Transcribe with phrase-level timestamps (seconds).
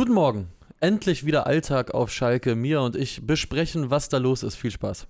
[0.00, 0.48] Guten Morgen.
[0.80, 2.54] Endlich wieder Alltag auf Schalke.
[2.54, 4.54] Mia und ich besprechen, was da los ist.
[4.54, 5.06] Viel Spaß.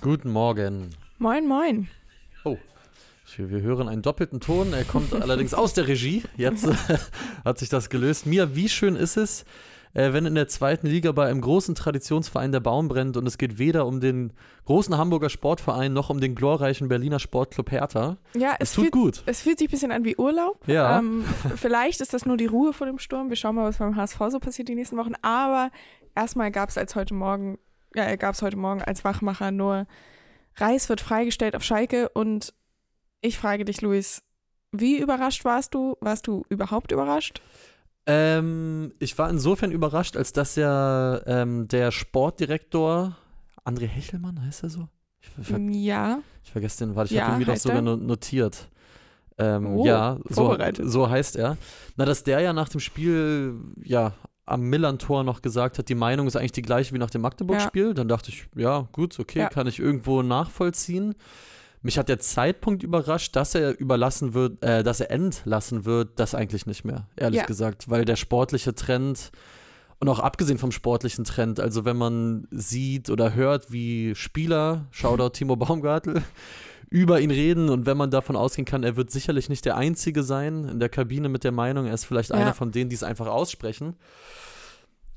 [0.00, 0.90] Guten Morgen.
[1.18, 1.88] Moin, moin.
[2.44, 2.58] Oh,
[3.36, 4.72] wir hören einen doppelten Ton.
[4.72, 6.22] Er kommt allerdings aus der Regie.
[6.36, 6.74] Jetzt äh,
[7.44, 8.26] hat sich das gelöst.
[8.26, 9.44] Mia, wie schön ist es,
[9.94, 13.38] äh, wenn in der zweiten Liga bei einem großen Traditionsverein der Baum brennt und es
[13.38, 14.32] geht weder um den
[14.66, 18.18] großen Hamburger Sportverein noch um den glorreichen Berliner Sportclub Hertha.
[18.34, 19.22] Ja, Es es, tut fühlt, gut.
[19.26, 20.60] es fühlt sich ein bisschen an wie Urlaub.
[20.68, 20.98] Ja.
[20.98, 21.24] Ähm,
[21.56, 23.28] vielleicht ist das nur die Ruhe vor dem Sturm.
[23.30, 25.14] Wir schauen mal, was beim HSV so passiert die nächsten Wochen.
[25.22, 25.70] Aber
[26.14, 27.58] erstmal gab es als heute Morgen,
[27.94, 29.86] ja, gab es heute Morgen als Wachmacher nur
[30.56, 32.52] Reis wird freigestellt auf Schalke und
[33.20, 34.22] ich frage dich, Luis,
[34.72, 35.96] wie überrascht warst du?
[36.00, 37.40] Warst du überhaupt überrascht?
[38.06, 43.16] Ähm, ich war insofern überrascht, als dass ja ähm, der Sportdirektor
[43.64, 44.88] André Hechelmann, heißt er so?
[45.20, 46.20] Ich, ver Ja.
[46.42, 48.68] ich vergesse den, warte, ich Ja, habe ihn mir doch sogar no notiert.
[49.38, 51.56] Ähm, Oh, ja, so, so heißt er.
[51.96, 54.14] Na, dass der ja nach dem Spiel, ja,
[54.46, 57.94] am Millantor noch gesagt hat, die Meinung ist eigentlich die gleiche wie nach dem Magdeburg-Spiel.
[57.94, 59.48] Dann dachte ich, ja, gut, okay, Ja.
[59.48, 61.14] kann ich irgendwo nachvollziehen.
[61.82, 66.34] Mich hat der Zeitpunkt überrascht, dass er überlassen wird, äh, dass er entlassen wird, das
[66.34, 67.46] eigentlich nicht mehr, ehrlich Ja.
[67.46, 69.30] gesagt, weil der sportliche Trend
[69.98, 75.30] und auch abgesehen vom sportlichen Trend, also wenn man sieht oder hört, wie Spieler, Shoutout
[75.30, 76.22] Timo Baumgartel,
[76.90, 80.22] über ihn reden und wenn man davon ausgehen kann, er wird sicherlich nicht der Einzige
[80.22, 82.36] sein in der Kabine mit der Meinung, er ist vielleicht Ja.
[82.36, 83.96] einer von denen, die es einfach aussprechen,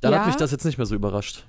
[0.01, 0.19] dann Ja.
[0.19, 1.45] hat mich das jetzt nicht mehr so überrascht.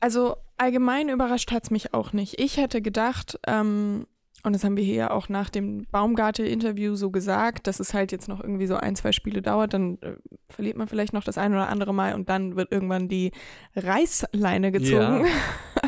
[0.00, 2.38] Also allgemein überrascht hat es mich auch nicht.
[2.38, 4.06] Ich hätte gedacht, ähm,
[4.44, 8.12] und das haben wir hier ja auch nach dem Baumgartel-Interview so gesagt, dass es halt
[8.12, 10.16] jetzt noch irgendwie so ein, zwei Spiele dauert, dann äh,
[10.50, 13.32] verliert man vielleicht noch das ein oder andere Mal und dann wird irgendwann die
[13.74, 15.26] Reißleine gezogen.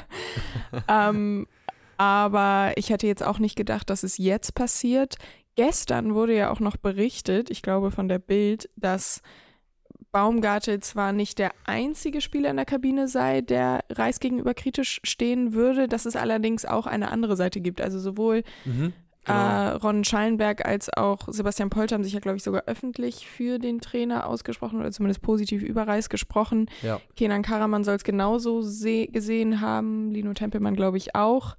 [0.89, 1.47] ähm,
[1.99, 5.17] aber ich hätte jetzt auch nicht gedacht, dass es jetzt passiert.
[5.55, 9.23] Gestern wurde ja auch noch berichtet, ich glaube von der Bild, dass
[10.13, 15.53] Baumgartel zwar nicht der einzige Spieler in der Kabine sei, der Reis gegenüber kritisch stehen
[15.53, 17.81] würde, dass es allerdings auch eine andere Seite gibt.
[17.81, 18.93] Also sowohl Mhm.
[19.25, 19.39] Genau.
[19.39, 23.59] äh, Ron Schallenberg als auch Sebastian Polter haben sich ja, glaube ich, sogar öffentlich für
[23.59, 26.71] den Trainer ausgesprochen oder zumindest positiv über Reis gesprochen.
[26.83, 27.01] Ja.
[27.17, 31.57] Kenan Karaman soll es genauso se gesehen haben, Lino Tempelmann, glaube ich, auch.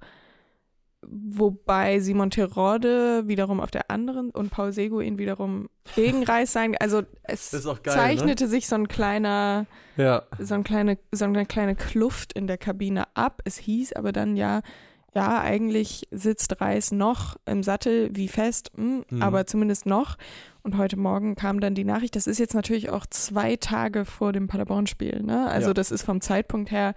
[1.06, 6.74] Wobei Simon Terode wiederum auf der anderen und Paul Seguin wiederum gegen Reis sein.
[6.80, 9.66] Also es geil, zeichnete sich so ein kleiner,
[9.96, 10.24] Ja.
[10.38, 13.42] so, ein kleine, so eine kleine Kluft in der Kabine ab.
[13.44, 14.60] Es hieß aber dann ja,
[15.14, 19.22] ja, eigentlich sitzt Reis noch im Sattel, wie fest, hm, Mhm.
[19.22, 20.16] aber zumindest noch.
[20.62, 24.32] Und heute Morgen kam dann die Nachricht, das ist jetzt natürlich auch zwei Tage vor
[24.32, 25.22] dem Paderborn-Spiel.
[25.22, 25.46] Ne?
[25.48, 25.74] Also Ja.
[25.74, 26.94] das ist vom Zeitpunkt her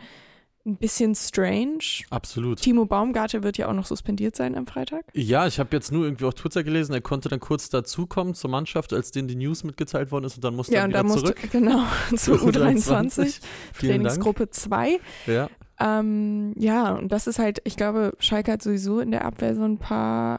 [0.66, 1.80] ein bisschen strange.
[2.10, 2.62] Absolut.
[2.62, 5.06] Timo Baumgartel wird ja auch noch suspendiert sein am Freitag.
[5.14, 8.50] Ja, ich habe jetzt nur irgendwie auf Twitter gelesen, er konnte dann kurz dazukommen zur
[8.50, 11.00] Mannschaft, als denen die News mitgeteilt worden ist und dann musste Ja, er und wieder
[11.00, 11.52] da musste, zurück.
[11.52, 11.84] genau,
[12.16, 13.42] zur Zur U23, Vielen Dank.
[13.80, 15.00] Trainingsgruppe 2.
[15.28, 15.50] Ja.
[15.80, 19.64] Ähm, ja, und das ist halt, ich glaube, Schalke hat sowieso in der Abwehr so
[19.64, 20.38] ein paar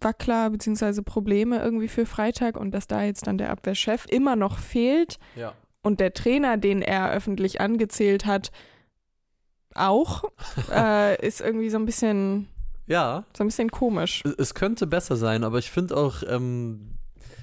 [0.00, 1.02] Wackler bzw.
[1.02, 5.52] Probleme irgendwie für Freitag und dass da jetzt dann der Abwehrchef immer noch fehlt ja.
[5.82, 8.50] und der Trainer, den er öffentlich angezählt hat,
[9.74, 10.24] auch,
[10.74, 12.48] äh, ist irgendwie so ein bisschen,
[12.86, 14.22] Ja, so ein bisschen komisch.
[14.38, 16.96] es- könnte besser sein, aber ich finde auch, ähm,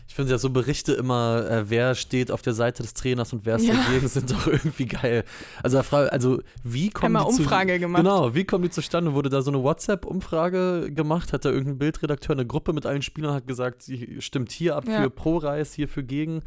[0.10, 3.46] ich finde ja so Berichte immer, äh, wer steht auf der Seite des Trainers und
[3.46, 3.74] wer ist Ja.
[3.76, 5.26] dagegen, sind doch irgendwie geil.
[5.64, 8.04] Also, also wie kommen Einmal die zu, Umfrage gemacht.
[8.04, 9.14] Genau, wie kommen die zustande?
[9.14, 11.34] Wurde da so eine WhatsApp-Umfrage gemacht?
[11.34, 14.86] Hat da irgendein Bildredakteur eine Gruppe mit allen Spielern hat gesagt, sie stimmt hier ab
[14.88, 15.02] Ja.
[15.04, 16.42] für Pro-Reis, hier für gegen.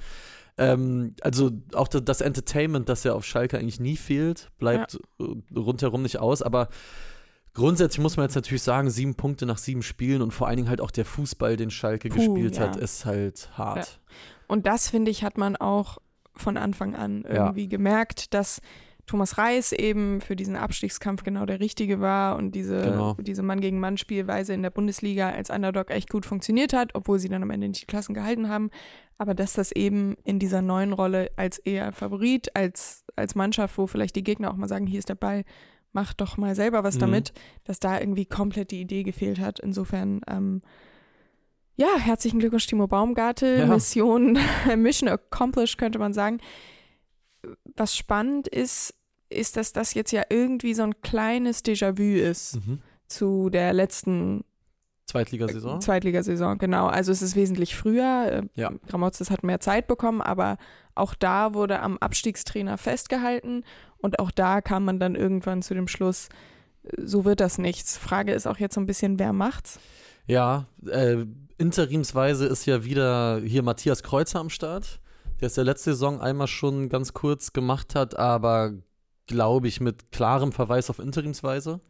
[0.61, 5.25] Ähm, also auch das, Entertainment, das ja auf Schalke eigentlich nie fehlt, bleibt äh,
[5.59, 6.43] rundherum nicht aus.
[6.43, 6.69] Aber
[7.55, 10.69] grundsätzlich muss man jetzt natürlich sagen, sieben Punkte nach sieben Spielen und vor allen Dingen
[10.69, 12.63] halt auch der Fußball, den Schalke Puh, gespielt ja.
[12.63, 14.01] hat, ist halt hart.
[14.47, 15.99] Und das, finde ich, hat man auch
[16.37, 17.47] von Anfang an Ja.
[17.47, 18.61] irgendwie gemerkt, dass
[19.07, 23.15] Thomas Reis eben für diesen Abstiegskampf genau der Richtige war und diese, Genau.
[23.21, 27.51] diese Mann-gegen-Mann-Spielweise in der Bundesliga als Underdog echt gut funktioniert hat, obwohl sie dann am
[27.51, 28.71] Ende nicht die Klassen gehalten haben.
[29.21, 33.87] Aber dass das eben in dieser neuen Rolle als eher Favorit, als, als Mannschaft, wo
[33.87, 35.45] vielleicht die Gegner auch mal sagen, hier ist der Ball,
[35.93, 37.01] mach doch mal selber was Mhm.
[37.01, 37.33] damit,
[37.65, 39.61] dass da irgendwie komplett die Idee gefehlt hat.
[39.61, 40.63] Insofern, ähm,
[41.77, 43.59] ja, herzlichen Glückwunsch, Timo Baumgartel.
[43.59, 43.67] Ja.
[43.67, 44.39] Mission,
[44.79, 46.39] Mission accomplished, könnte man sagen.
[47.77, 48.95] Was spannend ist,
[49.29, 52.81] ist, dass das jetzt ja irgendwie so ein kleines Déjà-vu ist Mhm.
[53.07, 54.45] zu der letzten
[55.11, 55.81] Zweitligasaison?
[55.81, 56.87] Zweitligasaison, genau.
[56.87, 58.43] Also es ist wesentlich früher.
[58.55, 58.71] Äh, Ja.
[58.87, 60.57] Gramotzes hat mehr Zeit bekommen, aber
[60.95, 63.65] auch da wurde am Abstiegstrainer festgehalten
[63.99, 66.29] und auch da kam man dann irgendwann zu dem Schluss,
[66.97, 67.97] so wird das nichts.
[67.97, 69.79] Frage ist auch jetzt so ein bisschen, wer macht's?
[70.27, 71.25] Ja, äh,
[71.59, 75.01] interimsweise ist ja wieder hier Matthias Kreuzer am Start,
[75.41, 78.73] der es der letzte Saison einmal schon ganz kurz gemacht hat, aber
[79.27, 81.81] glaube ich mit klarem Verweis auf interimsweise.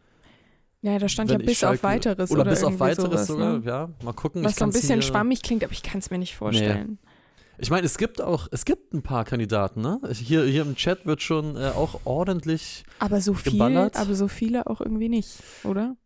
[0.82, 3.58] Ja, da stand ja bis Schalke, auf weiteres oder, oder bis auf weiteres sowas, sogar,
[3.58, 3.62] ne?
[3.66, 4.42] ja, mal gucken.
[4.42, 6.98] Was so ein bisschen schwammig klingt, aber ich kann es mir nicht vorstellen.
[7.02, 7.10] Nee.
[7.58, 10.00] Ich meine, es gibt auch, es gibt ein paar Kandidaten, ne?
[10.12, 13.96] Hier, hier im Chat wird schon äh, auch ordentlich aber so viel, geballert.
[13.96, 15.96] Aber so viele auch irgendwie nicht, oder?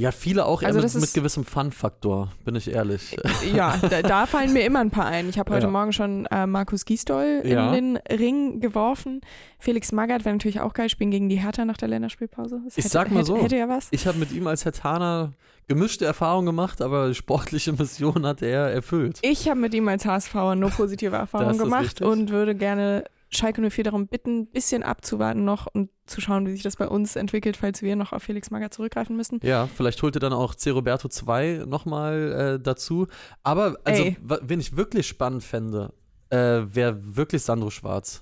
[0.00, 3.18] Ja, viele auch also mit, mit, gewissem Fun-Faktor, bin ich ehrlich.
[3.54, 5.28] Ja, da, da, fallen mir immer ein paar ein.
[5.28, 5.70] Ich habe heute ja.
[5.70, 7.74] Morgen schon äh, Markus Gisdol ja.
[7.74, 9.20] in den Ring geworfen.
[9.58, 12.62] Felix Magath wäre natürlich auch geil, spielen gegen die Hertha nach der Länderspielpause.
[12.64, 13.88] Das ich hätte, sag mal hätte, so, hätte ja was.
[13.90, 15.34] ich habe mit ihm als Hertaner
[15.68, 19.18] gemischte Erfahrungen gemacht, aber sportliche Mission hat er erfüllt.
[19.20, 22.06] Ich habe mit ihm als HSV nur positive Erfahrungen gemacht richtig.
[22.06, 26.52] und würde gerne Schalke 04 darum bitten, ein bisschen abzuwarten noch und zu schauen, wie
[26.52, 29.40] sich das bei uns entwickelt, falls wir noch auf Felix Magath zurückgreifen müssen.
[29.42, 30.70] Ja, vielleicht holt ihr dann auch C.
[30.70, 33.06] Roberto 2 nochmal äh, dazu.
[33.42, 35.92] Aber also, wen ich wirklich spannend fände,
[36.30, 38.20] äh, wäre wirklich Sandro Schwarz.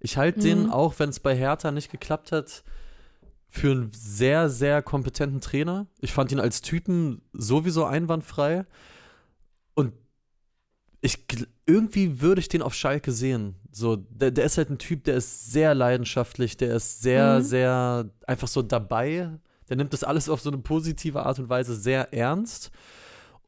[0.00, 0.44] Ich halte mhm.
[0.44, 2.64] den, auch wenn es bei Hertha nicht geklappt hat,
[3.48, 5.86] für einen sehr, sehr kompetenten Trainer.
[6.00, 8.64] Ich fand ihn als Typen sowieso einwandfrei.
[9.74, 9.92] Und
[11.00, 11.26] ich
[11.66, 13.54] irgendwie würde ich den auf Schalke sehen.
[13.72, 17.42] So, der, der ist halt ein Typ, der ist sehr leidenschaftlich, der ist sehr, mhm.
[17.42, 19.30] sehr einfach so dabei.
[19.68, 22.70] Der nimmt das alles auf so eine positive Art und Weise sehr ernst.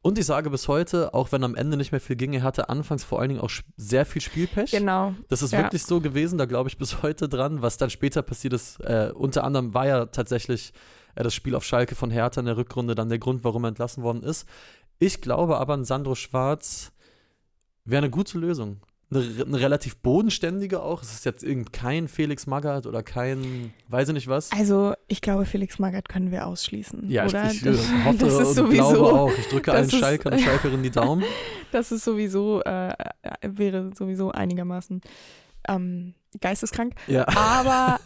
[0.01, 2.69] Und ich sage bis heute, auch wenn am Ende nicht mehr viel ging, er hatte
[2.69, 4.71] anfangs vor allen Dingen auch sehr viel Spielpech.
[4.71, 5.13] Genau.
[5.29, 5.59] Das ist ja.
[5.59, 7.61] wirklich so gewesen, da glaube ich bis heute dran.
[7.61, 10.73] Was dann später passiert ist, äh, unter anderem war ja tatsächlich
[11.15, 13.69] äh, das Spiel auf Schalke von Hertha in der Rückrunde dann der Grund, warum er
[13.69, 14.47] entlassen worden ist.
[14.99, 16.91] Ich glaube aber an Sandro Schwarz
[17.85, 18.77] wäre eine gute Lösung.
[19.11, 21.03] Eine, eine, relativ bodenständige auch.
[21.03, 24.51] Es ist jetzt irgend kein Felix Magath oder kein, weiß ich nicht was.
[24.51, 27.09] Also ich glaube, Felix Magath können wir ausschließen.
[27.11, 27.51] Ja, oder?
[27.51, 29.31] ich, ich hoffe das ist und sowieso, glaube auch.
[29.37, 31.23] Ich drücke allen Schalkern und Schalkerinnen die Daumen.
[31.71, 32.93] Das ist sowieso, äh,
[33.41, 35.01] wäre sowieso einigermaßen
[35.67, 36.95] ähm, geisteskrank.
[37.07, 37.27] Ja.
[37.27, 37.99] Aber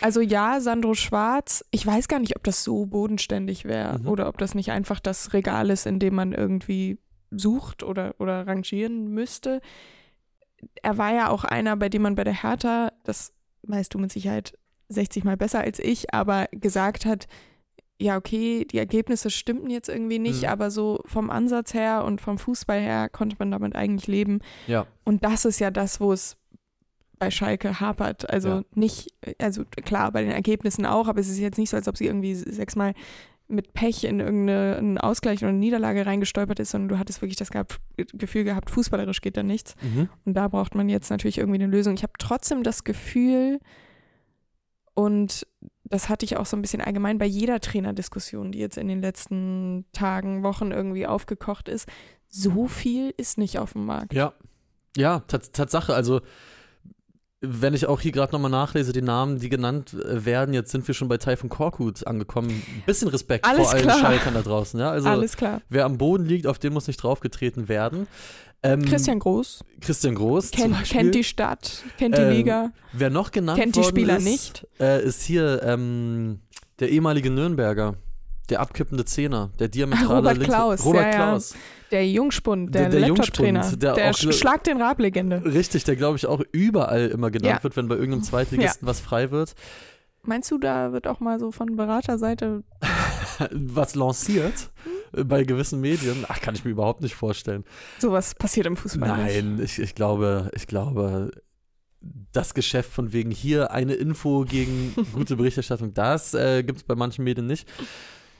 [0.00, 4.08] also ja, Sandro Schwarz, ich weiß gar nicht, ob das so bodenständig wäre mhm.
[4.08, 6.98] oder ob das nicht einfach das Regal ist, in dem man irgendwie
[7.36, 9.60] sucht oder, oder rangieren müsste.
[10.82, 13.32] Er war ja auch einer, bei dem man bei der Hertha, das
[13.62, 14.58] weißt du mit Sicherheit
[14.88, 17.26] 60 Mal besser als ich, aber gesagt hat,
[18.00, 20.48] ja, okay, die Ergebnisse stimmten jetzt irgendwie nicht, mhm.
[20.48, 24.40] aber so vom Ansatz her und vom Fußball her konnte man damit eigentlich leben.
[24.66, 24.86] Ja.
[25.04, 26.36] Und das ist ja das, wo es
[27.18, 28.28] bei Schalke hapert.
[28.28, 28.62] Also ja.
[28.74, 31.96] nicht, also klar, bei den Ergebnissen auch, aber es ist jetzt nicht so, als ob
[31.96, 32.94] sie irgendwie sechsmal
[33.52, 37.50] mit Pech in irgendeinen Ausgleich oder eine Niederlage reingestolpert ist, sondern du hattest wirklich das
[37.96, 39.74] Gefühl gehabt, fußballerisch geht da nichts.
[39.82, 40.08] Mhm.
[40.24, 41.94] Und da braucht man jetzt natürlich irgendwie eine Lösung.
[41.94, 43.60] Ich habe trotzdem das Gefühl,
[44.94, 45.46] und
[45.84, 49.02] das hatte ich auch so ein bisschen allgemein bei jeder Trainerdiskussion, die jetzt in den
[49.02, 51.86] letzten Tagen, Wochen irgendwie aufgekocht ist,
[52.28, 54.14] so viel ist nicht auf dem Markt.
[54.14, 54.32] Ja,
[54.96, 55.94] ja, Tatsache.
[55.94, 56.22] Also
[57.42, 60.86] wenn ich auch hier gerade nochmal nachlese, die Namen, die genannt äh, werden, jetzt sind
[60.86, 62.50] wir schon bei Typhon Korkut angekommen.
[62.50, 63.98] Ein bisschen Respekt Alles vor allen klar.
[63.98, 64.78] Schalkern da draußen.
[64.78, 64.90] Ja?
[64.90, 65.60] Also, Alles klar.
[65.68, 68.06] Wer am Boden liegt, auf den muss nicht draufgetreten werden.
[68.62, 69.64] Ähm, Christian Groß.
[69.80, 70.52] Christian Groß.
[70.52, 72.70] Ken, kennt die Stadt, kennt die ähm, Liga.
[72.92, 74.66] Wer noch genannt kennt die Spieler ist, nicht.
[74.78, 76.38] Äh, ist hier ähm,
[76.78, 77.96] der ehemalige Nürnberger.
[78.52, 80.84] Der abkippende Zehner, der diametrale Robert Links Klaus.
[80.84, 81.52] Robert ja, Klaus.
[81.52, 81.58] Ja.
[81.92, 83.60] Der Jungspund, der, der, der Laptop-Trainer.
[83.60, 85.42] Jungspund, der, der auch, Schlag den Rab-Legende.
[85.44, 87.64] Richtig, der glaube ich auch überall immer genannt Ja.
[87.64, 89.54] wird, wenn bei irgendeinem Zweitligisten was frei wird.
[90.24, 92.62] Meinst du, da wird auch mal so von Beraterseite
[93.50, 94.70] was lanciert
[95.12, 97.64] äh, bei gewissen Medien, ach, kann ich mir überhaupt nicht vorstellen.
[97.98, 99.34] sowas passiert im Fußball nicht?
[99.34, 101.30] Nein, ich, ich glaube, ich glaube,
[102.32, 106.94] das Geschäft von wegen hier eine Info gegen gute Berichterstattung, das äh, gibt es bei
[106.94, 107.68] manchen Medien nicht.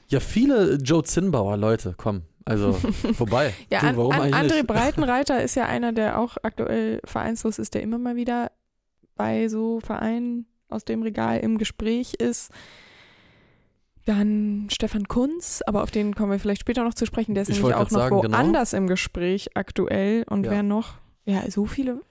[0.09, 2.23] Ja, viele Joe Zinnbauer, Leute, komm.
[2.45, 2.73] Also,
[3.15, 3.53] vorbei.
[3.71, 4.63] Ja, du, an, warum an, eigentlich André?
[4.67, 8.51] Breitenreiter ist ja einer, der auch aktuell vereinslos ist, der immer mal wieder
[9.15, 12.51] bei so Vereinen aus dem Regal im Gespräch ist.
[14.05, 17.35] Dann Stefan Kunz, aber auf den kommen wir vielleicht später noch zu sprechen.
[17.35, 18.33] Der ist Ich nämlich auch noch genau.
[18.33, 20.25] woanders im Gespräch aktuell.
[20.29, 20.51] Und Ja.
[20.51, 20.95] wer noch?
[21.25, 22.01] Ja, so viele,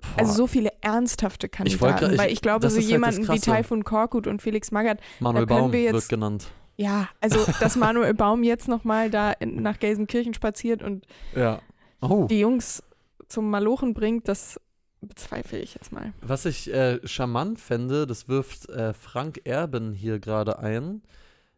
[0.00, 1.98] Boah, also so viele ernsthafte Kandidaten.
[2.00, 3.42] grad- ich- weil ich glaube, so halt jemanden wie Krasse.
[3.42, 6.48] Taifun Korkut und Felix Magath, Manuel da können Baum wir jetzt- wird genannt.
[6.80, 11.06] Ja, also dass Manuel Baum jetzt nochmal da in, nach Gelsenkirchen spaziert und
[11.36, 11.60] Ja.
[12.00, 12.26] Oh.
[12.30, 12.82] die Jungs
[13.28, 14.58] zum Malochen bringt, das
[15.02, 16.12] bezweifle ich jetzt mal.
[16.22, 21.02] Was ich äh, charmant fände, das wirft äh, Frank Erben hier gerade ein.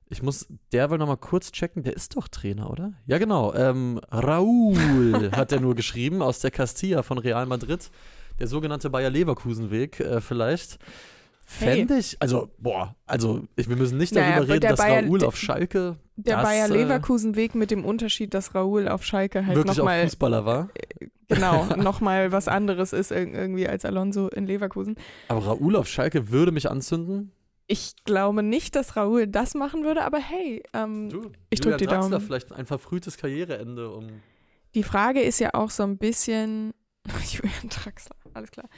[0.09, 2.93] Ich muss derweil nochmal kurz checken, der ist doch Trainer, oder?
[3.07, 3.55] Ja, genau.
[3.55, 7.91] Ähm, Raúl hat er nur geschrieben aus der Castilla von Real Madrid.
[8.39, 10.79] Der sogenannte Bayer Leverkusen-Weg äh, vielleicht.
[11.53, 15.37] Fände ich, also, boah, also ich, wir müssen nicht darüber reden, dass Bayer- Raoul auf
[15.37, 19.65] Schalke Der Das, Bayer äh, Leverkusen Weg mit dem Unterschied, dass Raoul auf Schalke halt
[19.65, 20.69] nochmal, Fußballer war.
[21.29, 24.97] genau, nochmal was anderes ist ir- irgendwie als Alonso in Leverkusen.
[25.29, 27.33] Aber Raoul auf Schalke würde mich anzünden.
[27.69, 31.79] Ich glaube nicht, dass Raoul das machen würde, aber hey, ähm, Du, Ich drück Julian
[31.79, 32.27] die Draxler, Daumen.
[32.27, 33.91] vielleicht ein verfrühtes Karriereende.
[33.91, 34.07] Um,
[34.75, 36.75] die Frage ist ja auch so ein bisschen,
[37.33, 38.69] Julian Draxler, alles klar.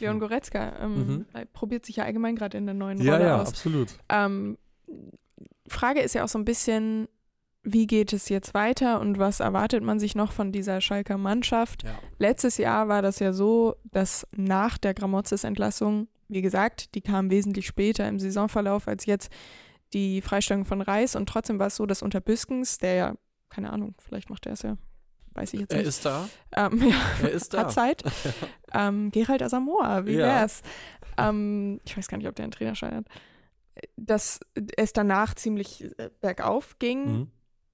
[0.00, 1.26] Leon Goretzka ähm, Mhm.
[1.32, 3.48] er probiert sich ja allgemein gerade in der neuen ja, Rolle ja, aus.
[3.48, 3.88] absolut.
[4.08, 4.58] Ähm,
[5.68, 7.08] Frage ist ja auch so ein bisschen,
[7.62, 11.84] wie geht es jetzt weiter und was erwartet man sich noch von dieser Schalker Mannschaft?
[11.84, 11.98] Ja.
[12.18, 17.66] Letztes Jahr war das ja so, dass nach der Gramotzes-Entlassung, wie gesagt, die kam wesentlich
[17.66, 19.30] später im Saisonverlauf als jetzt
[19.92, 23.14] die Freistellung von Reis und trotzdem war es so, dass unter Büskens, der ja,
[23.50, 24.76] keine Ahnung, vielleicht macht er es ja,
[25.34, 26.28] weiß ich jetzt Er nicht, ist da.
[26.56, 27.58] ähm, ja, Er ist da.
[27.60, 28.02] hat Zeit.
[28.74, 30.26] ähm, Gerald Asamoah, wie Ja.
[30.26, 30.62] wär's?
[31.18, 33.06] Ähm, ich weiß gar nicht, ob der einen Trainerschein hat.
[33.96, 34.40] Dass
[34.76, 37.04] es danach ziemlich äh, bergauf ging.
[37.18, 37.30] Mhm.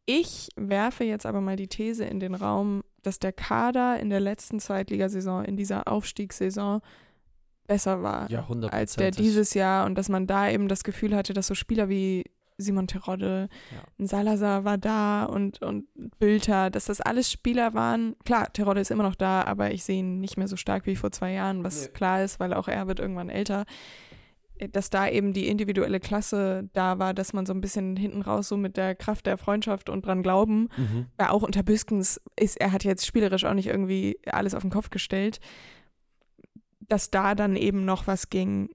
[0.07, 4.21] Ich werfe jetzt aber mal die These in den Raum, dass der Kader in der
[4.21, 6.81] letzten Zweitligasaison, in dieser Aufstiegssaison,
[7.67, 11.15] besser war Ja, 100 als der dieses Jahr und dass man da eben das Gefühl
[11.15, 12.25] hatte, dass so Spieler wie
[12.59, 13.83] Simon Terodde, Ja.
[13.99, 15.87] ein Salazar war da und, und
[16.19, 18.17] Bülter, dass das alles Spieler waren.
[18.25, 20.97] Klar, Terodde ist immer noch da, aber ich sehe ihn nicht mehr so stark wie
[20.97, 21.93] vor zwei Jahren, was Nee.
[21.93, 23.65] klar ist, weil auch er wird irgendwann älter.
[24.73, 28.49] Dass da eben die individuelle Klasse da war, dass man so ein bisschen hinten raus
[28.49, 31.07] so mit der Kraft der Freundschaft und dran glauben, Mhm.
[31.17, 34.73] weil auch unter Büskens ist, er hat jetzt spielerisch auch nicht irgendwie alles auf den
[34.73, 35.39] Kopf gestellt,
[36.81, 38.71] dass da dann eben noch was ging.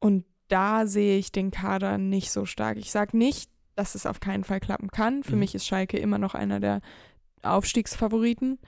[0.00, 2.76] Und da sehe ich den Kader nicht so stark.
[2.76, 5.22] Ich sage nicht, dass es auf keinen Fall klappen kann.
[5.22, 5.38] Für Mhm.
[5.40, 6.80] mich ist Schalke immer noch einer der
[7.42, 8.58] Aufstiegsfavoriten.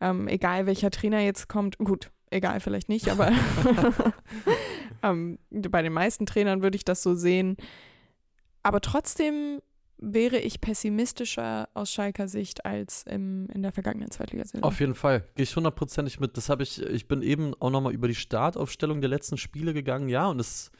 [0.00, 3.30] Ähm, egal welcher Trainer jetzt kommt, gut, egal vielleicht nicht, aber
[5.02, 7.56] ähm, bei den meisten Trainern würde ich das so sehen.
[8.62, 9.60] Aber trotzdem
[10.02, 14.62] wäre ich pessimistischer aus Schalker Sicht als im, in der vergangenen Zweitligasaison.
[14.62, 16.36] Auf jeden Fall, gehe ich hundertprozentig mit.
[16.38, 20.08] Das habe ich, ich bin eben auch nochmal über die Startaufstellung der letzten Spiele gegangen,
[20.08, 20.70] ja, und es,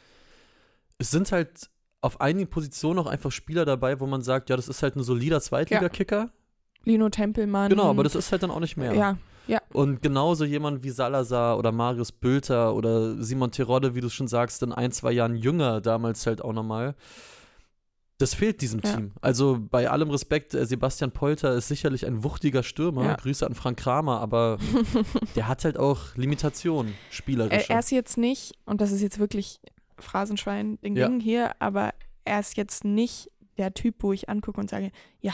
[1.01, 4.67] es sind halt auf einigen Positionen auch einfach Spieler dabei, wo man sagt, ja, das
[4.67, 6.29] ist halt ein solider Zweitligakicker.
[6.83, 7.69] Lino Tempelmann.
[7.69, 8.93] Genau, aber das ist halt dann auch nicht mehr.
[9.47, 14.27] Ja, Und genauso jemand wie Salazar oder Marius Bülter oder Simon Terodde, wie du schon
[14.27, 16.95] sagst, in ein, zwei Jahren jünger damals halt auch nochmal.
[18.17, 18.95] Das fehlt diesem Ja.
[18.95, 19.11] Team.
[19.21, 23.03] Also bei allem Respekt, äh, Sebastian Polter ist sicherlich ein wuchtiger Stürmer.
[23.03, 23.15] Ja.
[23.15, 24.57] Grüße an Frank Kramer, aber
[25.35, 27.69] der hat halt auch Limitationen, er, spielerische.
[27.69, 29.59] er ist jetzt nicht, und das ist jetzt wirklich
[30.01, 31.09] Phrasenschwein, Ding, Ja.
[31.19, 31.93] Hier, aber
[32.25, 34.91] er ist jetzt nicht der Typ, wo ich angucke und sage,
[35.21, 35.33] ja,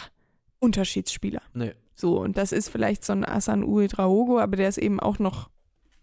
[0.59, 1.41] Unterschiedsspieler.
[1.53, 1.73] nee.
[1.99, 5.49] So, und das ist vielleicht so ein Asan Uedraogo, aber der ist eben auch noch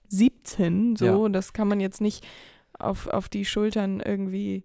[0.09, 1.29] 17, so, Ja.
[1.29, 2.27] das kann man jetzt nicht
[2.77, 4.65] auf, auf die Schultern irgendwie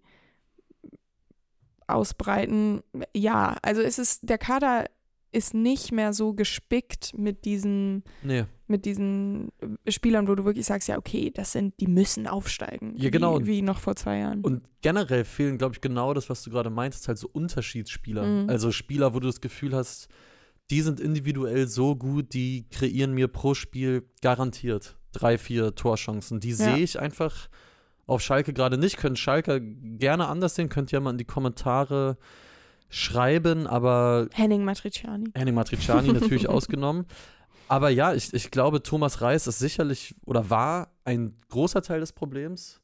[1.87, 2.81] ausbreiten.
[3.15, 4.85] Ja, also es ist, der Kader
[5.31, 8.45] ist nicht mehr so gespickt mit diesen, Nee.
[8.67, 9.49] mit diesen
[9.87, 12.93] Spielern, wo du wirklich sagst, ja, okay, das sind, die müssen aufsteigen.
[12.97, 13.39] Ja, genau.
[13.41, 14.41] Wie, wie noch vor zwei Jahren.
[14.41, 18.25] Und generell fehlen, glaube ich, genau das, was du gerade meintest, halt so Unterschiedsspieler.
[18.43, 18.49] Mhm.
[18.49, 20.07] Also Spieler, wo du das Gefühl hast,
[20.71, 26.39] die sind individuell so gut, die kreieren mir pro Spiel garantiert drei, vier Torchancen.
[26.39, 26.55] Die Ja.
[26.55, 27.49] sehe ich einfach
[28.05, 28.97] auf Schalke gerade nicht.
[28.97, 32.17] Können Schalke gerne anders sehen, könnt ihr mal in die Kommentare
[32.89, 35.31] schreiben, aber Henning Matriciani.
[35.35, 37.05] Henning Matriciani natürlich ausgenommen.
[37.67, 42.13] Aber ja, ich, ich glaube, Thomas Reis ist sicherlich oder war ein großer Teil des
[42.13, 42.81] Problems.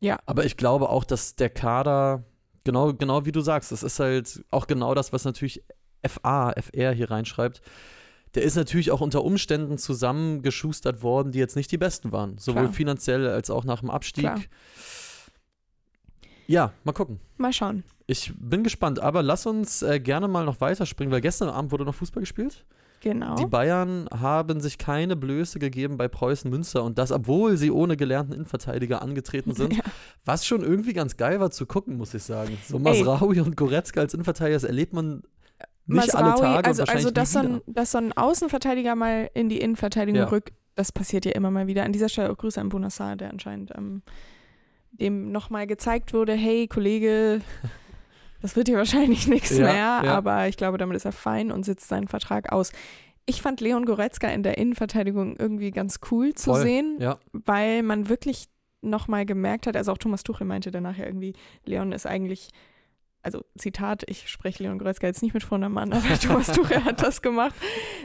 [0.00, 0.18] Ja.
[0.26, 2.24] Aber ich glaube auch, dass der Kader,
[2.64, 5.62] genau, genau wie du sagst, das ist halt auch genau das, was natürlich
[6.04, 7.62] FA, FR hier reinschreibt.
[8.34, 12.36] Der ist natürlich auch unter Umständen zusammengeschustert worden, die jetzt nicht die besten waren.
[12.36, 12.74] Sowohl Klar.
[12.74, 14.24] finanziell als auch nach dem Abstieg.
[14.24, 14.40] Klar.
[16.48, 17.20] Ja, mal gucken.
[17.38, 17.84] Mal schauen.
[18.06, 21.84] Ich bin gespannt, aber lass uns äh, gerne mal noch weiterspringen, weil gestern Abend wurde
[21.84, 22.64] noch Fußball gespielt.
[23.00, 23.36] Genau.
[23.36, 27.96] Die Bayern haben sich keine Blöße gegeben bei Preußen Münster und das, obwohl sie ohne
[27.96, 29.74] gelernten Innenverteidiger angetreten sind.
[29.76, 29.82] Ja.
[30.24, 32.56] Was schon irgendwie ganz geil war zu gucken, muss ich sagen.
[32.66, 35.22] So Masraoui und Goretzka als Innenverteidiger, das erlebt man
[35.86, 39.48] nicht alle Masraoui, Tage also, also dass, so ein, dass so ein Außenverteidiger mal in
[39.48, 40.28] die Innenverteidigung Ja.
[40.28, 41.84] rückt, das passiert ja immer mal wieder.
[41.84, 44.02] An dieser Stelle auch Grüße an Bonassar, der anscheinend ähm,
[44.90, 47.40] dem nochmal gezeigt wurde, hey Kollege,
[48.42, 49.74] das wird hier wahrscheinlich nichts Ja, mehr,
[50.04, 50.14] ja.
[50.14, 52.72] aber ich glaube, damit ist er fein und sitzt seinen Vertrag aus.
[53.26, 57.82] Ich fand Leon Goretzka in der Innenverteidigung irgendwie ganz cool zu Voll, sehen, Ja, weil
[57.82, 58.46] man wirklich
[58.82, 61.32] nochmal gemerkt hat, also auch Thomas Tuchel meinte danach ja irgendwie,
[61.64, 62.50] Leon ist eigentlich
[63.22, 67.02] also Zitat, ich spreche Leon Goretzka jetzt nicht mit vorne an, aber Thomas Tuchel hat
[67.02, 67.56] das gemacht,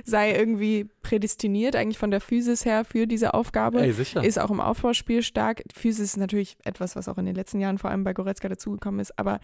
[0.04, 3.82] sei irgendwie prädestiniert eigentlich von der Physis her für diese Aufgabe.
[3.84, 4.24] Ey, sicher.
[4.24, 5.62] Ist auch im Aufbauspiel stark.
[5.72, 9.00] Physis ist natürlich etwas, was auch in den letzten Jahren vor allem bei Goretzka dazugekommen
[9.00, 9.40] ist, aber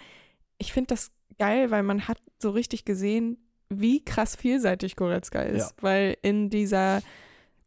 [0.58, 3.38] ich finde das geil, weil man hat so richtig gesehen,
[3.70, 5.84] wie krass vielseitig Goretzka ist, Ja.
[5.84, 7.02] weil in dieser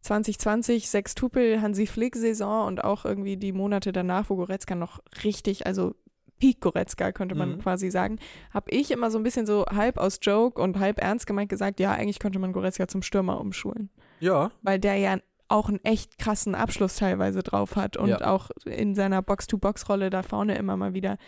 [0.02, 5.66] 2020 Sextupel Hansi Flick Saison und auch irgendwie die Monate danach, wo Goretzka noch richtig,
[5.66, 5.94] also
[6.38, 7.58] Peak Goretzka könnte man Mhm.
[7.58, 8.18] quasi sagen,
[8.54, 11.80] habe ich immer so ein bisschen so halb aus Joke und halb ernst gemeint gesagt,
[11.80, 14.50] ja, eigentlich könnte man Goretzka zum Stürmer umschulen, Ja.
[14.62, 15.18] weil der ja
[15.48, 18.30] auch einen echt krassen Abschluss teilweise drauf hat und Ja.
[18.32, 21.18] auch in seiner Box-to-Box-Rolle da vorne immer mal wieder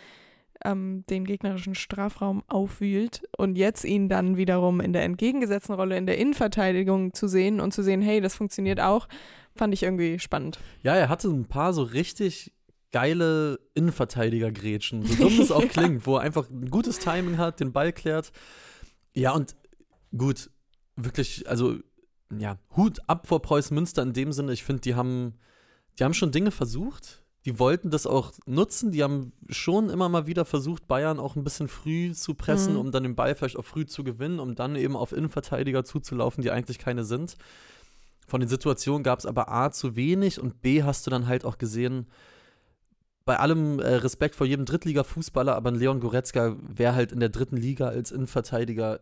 [0.65, 6.05] ähm, den gegnerischen Strafraum aufwühlt und jetzt ihn dann wiederum in der entgegengesetzten Rolle in
[6.05, 9.07] der Innenverteidigung zu sehen und zu sehen, hey, das funktioniert auch,
[9.55, 10.59] fand ich irgendwie spannend.
[10.81, 12.53] Ja, er hatte ein paar so richtig
[12.91, 17.73] geile Innenverteidiger-Grätschen, so dumm es auch klingt, wo er einfach ein gutes Timing hat, den
[17.73, 18.31] Ball klärt.
[19.15, 19.55] Ja, und
[20.15, 20.49] gut,
[20.95, 21.77] wirklich, also,
[22.37, 25.33] ja, Hut ab vor Preußen Münster in dem Sinne, ich finde, die haben,
[25.97, 27.22] die haben schon Dinge versucht.
[27.45, 28.91] Die wollten das auch nutzen.
[28.91, 32.79] Die haben schon immer mal wieder versucht, Bayern auch ein bisschen früh zu pressen, Mhm.
[32.79, 36.41] um dann den Ball vielleicht auch früh zu gewinnen, um dann eben auf Innenverteidiger zuzulaufen,
[36.41, 37.35] die eigentlich keine sind.
[38.25, 41.43] Von den Situationen gab es aber A zu wenig und B hast du dann halt
[41.43, 42.07] auch gesehen,
[43.25, 47.29] bei allem äh, Respekt vor jedem Drittliga-Fußballer, aber ein Leon Goretzka wäre halt in der
[47.29, 48.99] dritten Liga als Innenverteidiger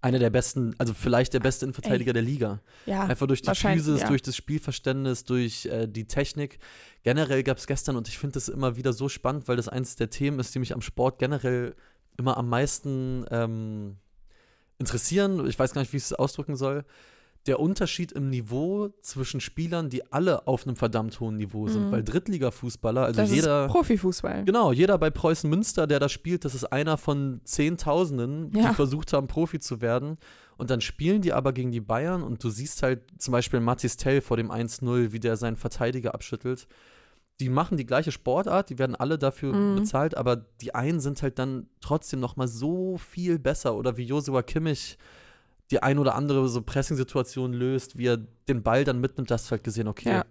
[0.00, 2.60] einer der besten, also vielleicht der beste Innenverteidiger der Liga.
[2.86, 4.08] Ja, Einfach durch die Physis, ja.
[4.08, 6.58] durch das Spielverständnis, durch äh, die Technik.
[7.02, 9.96] Generell gab es gestern, und ich finde das immer wieder so spannend, weil das eines
[9.96, 11.74] der Themen ist, die mich am Sport generell
[12.16, 13.96] immer am meisten ähm,
[14.78, 15.46] interessieren.
[15.48, 16.84] Ich weiß gar nicht, wie ich es ausdrücken soll.
[17.48, 21.86] Der Unterschied im Niveau zwischen Spielern, die alle auf einem verdammt hohen Niveau sind.
[21.86, 21.92] Mhm.
[21.92, 23.66] Weil Drittliga-Fußballer, also das jeder.
[23.66, 24.44] ist Profifußball.
[24.44, 28.72] Genau, jeder bei Preußen Münster, der da spielt, das ist einer von Zehntausenden, die Ja.
[28.74, 30.18] versucht haben, Profi zu werden.
[30.56, 33.96] Und dann spielen die aber gegen die Bayern und du siehst halt zum Beispiel Mathis
[33.96, 36.66] Tell vor dem 1-0, wie der seinen Verteidiger abschüttelt.
[37.40, 39.76] Die machen die gleiche Sportart, die werden alle dafür Mhm.
[39.76, 43.76] bezahlt, aber die einen sind halt dann trotzdem noch mal so viel besser.
[43.76, 44.98] Oder wie Josua Kimmich
[45.70, 48.16] die ein oder andere so Pressing-Situation löst, wie er
[48.48, 50.24] den Ball dann mitnimmt, das hast du halt gesehen, okay, Ja.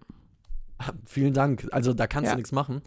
[1.05, 1.67] vielen Dank.
[1.71, 2.31] Also da kannst Ja.
[2.33, 2.81] du nichts machen.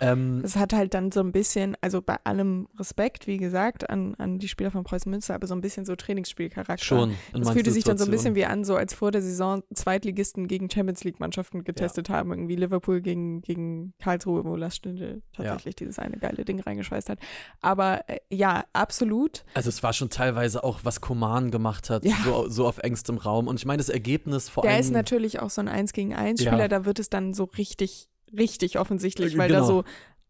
[0.00, 4.14] Ähm, Es hat halt dann so ein bisschen, also bei allem Respekt, wie gesagt, an,
[4.16, 6.84] an die Spieler von Preußen Münster, aber so ein bisschen so Trainingsspielcharakter.
[6.84, 7.14] Schon.
[7.32, 10.46] Es fühlte sich dann so ein bisschen wie an, so als vor der Saison Zweitligisten
[10.46, 12.30] gegen Champions League-Mannschaften getestet haben.
[12.30, 17.18] Irgendwie Liverpool gegen, gegen Karlsruhe, wo Lars Stindl tatsächlich dieses eine geile Ding reingeschweißt hat.
[17.60, 19.44] Aber äh, ja, absolut.
[19.54, 22.14] Also es war schon teilweise auch, was Koman gemacht hat, Ja.
[22.24, 23.48] so, so auf engstem Raum.
[23.48, 24.80] Und ich meine, das Ergebnis vor Der allem.
[24.80, 26.68] ist natürlich auch so ein 1 gegen 1 Spieler, Ja.
[26.68, 29.66] da wird es dann so richtig, richtig offensichtlich, Äh, weil da genau.
[29.66, 29.84] so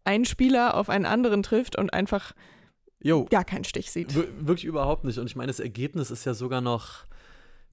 [0.05, 2.33] ein Spieler auf einen anderen trifft und einfach
[3.03, 4.15] Jo, gar keinen Stich sieht.
[4.15, 5.19] wir- wirklich überhaupt nicht.
[5.19, 7.05] Und ich meine, das Ergebnis ist ja sogar noch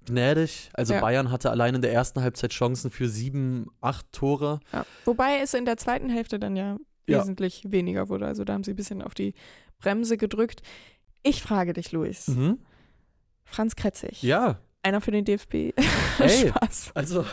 [0.05, 0.69] gnädig.
[0.73, 1.01] Also Ja.
[1.01, 4.59] Bayern hatte allein in der ersten Halbzeit Chancen für sieben, acht Tore.
[4.71, 4.85] Ja.
[5.05, 7.19] Wobei es in der zweiten Hälfte dann ja, Ja.
[7.19, 8.27] wesentlich weniger wurde.
[8.27, 9.33] Also da haben sie ein bisschen auf die
[9.79, 10.61] Bremse gedrückt.
[11.23, 12.27] Ich frage dich, Luis.
[12.27, 12.59] Mhm.
[13.45, 14.21] Franz Kretzig.
[14.21, 15.73] Ja, Einer für den DFB.
[16.19, 16.49] Ey.
[16.49, 16.91] Spaß.
[16.93, 17.25] also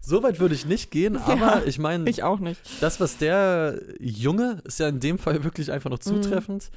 [0.00, 2.60] so weit würde ich nicht gehen, aber Ja, ich meine, Ich auch nicht.
[2.80, 6.02] das, was der Junge, ist ja in dem Fall wirklich einfach noch Mhm.
[6.22, 6.70] zutreffend,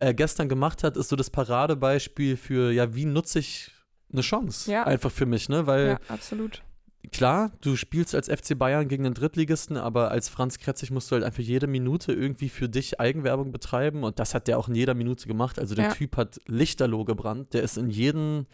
[0.00, 3.70] äh, gestern gemacht hat, ist so das Paradebeispiel für, ja, wie nutze ich
[4.12, 4.70] eine Chance?
[4.70, 4.84] Ja.
[4.84, 5.66] Einfach für mich, ne?
[5.66, 6.62] Weil Ja, absolut.
[7.12, 11.14] klar, du spielst als FC Bayern gegen den Drittligisten, aber als Franz Kretzig musst du
[11.14, 14.74] halt einfach jede Minute irgendwie für dich Eigenwerbung betreiben und das hat der auch in
[14.74, 15.58] jeder Minute gemacht.
[15.58, 15.92] Also der Ja.
[15.94, 18.46] Typ hat Lichterloh gebrannt, der ist in jeden,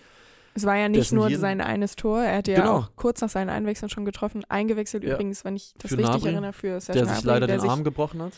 [0.55, 2.23] Es war ja nicht nur sein eines Tor.
[2.23, 2.77] Er hatte ja Genau.
[2.79, 4.45] auch kurz nach seinen Einwechseln schon getroffen.
[4.49, 5.15] Eingewechselt Ja.
[5.15, 7.61] übrigens, wenn ich das Für richtig Gnabry, erinnere, für der Serge sich leider der den
[7.63, 8.33] sich, Arm gebrochen hat.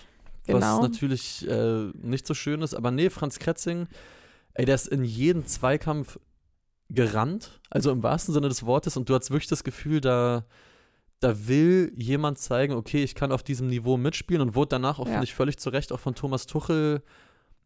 [0.46, 0.59] Genau.
[0.61, 3.87] Was natürlich äh, nicht so schön ist, aber nee, Franz Kretzing,
[4.55, 6.18] ey, der ist in jeden Zweikampf
[6.90, 10.44] gerannt, also im wahrsten Sinne des Wortes und du hast wirklich das Gefühl, da
[11.20, 15.07] da will jemand zeigen, okay, ich kann auf diesem Niveau mitspielen und wurde danach auch,
[15.07, 15.12] Ja.
[15.12, 17.01] finde ich, völlig zu Recht auch von Thomas Tuchel